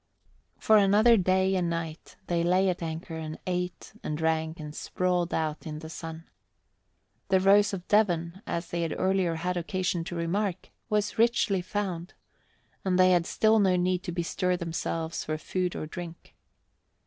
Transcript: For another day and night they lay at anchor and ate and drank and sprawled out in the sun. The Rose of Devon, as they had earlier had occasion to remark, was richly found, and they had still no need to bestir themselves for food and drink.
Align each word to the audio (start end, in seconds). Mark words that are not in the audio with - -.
For 0.57 0.77
another 0.77 1.15
day 1.15 1.53
and 1.53 1.69
night 1.69 2.15
they 2.25 2.43
lay 2.43 2.69
at 2.69 2.81
anchor 2.81 3.17
and 3.17 3.37
ate 3.45 3.93
and 4.03 4.17
drank 4.17 4.59
and 4.59 4.73
sprawled 4.75 5.31
out 5.31 5.67
in 5.67 5.77
the 5.77 5.91
sun. 5.91 6.27
The 7.27 7.39
Rose 7.39 7.71
of 7.71 7.87
Devon, 7.87 8.41
as 8.47 8.69
they 8.71 8.81
had 8.81 8.95
earlier 8.99 9.35
had 9.35 9.57
occasion 9.57 10.03
to 10.05 10.15
remark, 10.15 10.71
was 10.89 11.19
richly 11.19 11.61
found, 11.61 12.15
and 12.83 12.97
they 12.97 13.11
had 13.11 13.27
still 13.27 13.59
no 13.59 13.75
need 13.75 14.01
to 14.01 14.11
bestir 14.11 14.57
themselves 14.57 15.23
for 15.23 15.37
food 15.37 15.75
and 15.75 15.87
drink. 15.87 16.33